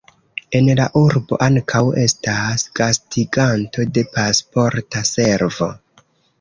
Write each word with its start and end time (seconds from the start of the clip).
En 0.59 0.69
la 0.79 0.87
urbo 1.01 1.37
ankaŭ 1.47 1.81
estas 2.05 2.65
gastiganto 2.81 3.87
de 3.99 4.07
Pasporta 4.19 5.07
Servo. 5.15 5.73